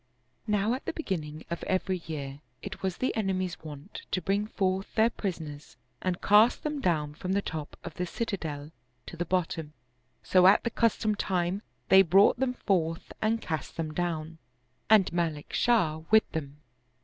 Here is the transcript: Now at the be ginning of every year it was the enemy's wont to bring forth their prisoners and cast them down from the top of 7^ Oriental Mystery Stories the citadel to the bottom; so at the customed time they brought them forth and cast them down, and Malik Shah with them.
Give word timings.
Now 0.47 0.73
at 0.73 0.85
the 0.85 0.93
be 0.93 1.03
ginning 1.03 1.45
of 1.51 1.61
every 1.65 2.01
year 2.07 2.41
it 2.63 2.81
was 2.81 2.97
the 2.97 3.15
enemy's 3.15 3.59
wont 3.61 4.01
to 4.09 4.19
bring 4.19 4.47
forth 4.47 4.91
their 4.95 5.11
prisoners 5.11 5.77
and 6.01 6.19
cast 6.23 6.63
them 6.63 6.81
down 6.81 7.13
from 7.13 7.33
the 7.33 7.41
top 7.43 7.77
of 7.83 7.93
7^ 7.93 7.97
Oriental 7.97 8.01
Mystery 8.01 8.07
Stories 8.07 8.09
the 8.09 8.17
citadel 8.17 8.71
to 9.05 9.17
the 9.17 9.25
bottom; 9.25 9.73
so 10.23 10.47
at 10.47 10.63
the 10.63 10.71
customed 10.71 11.19
time 11.19 11.61
they 11.89 12.01
brought 12.01 12.39
them 12.39 12.55
forth 12.55 13.13
and 13.21 13.43
cast 13.43 13.77
them 13.77 13.93
down, 13.93 14.39
and 14.89 15.13
Malik 15.13 15.53
Shah 15.53 15.99
with 16.09 16.27
them. 16.31 16.57